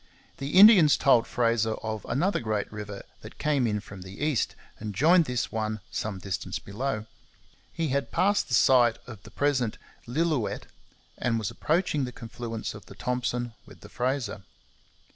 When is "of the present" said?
9.05-9.77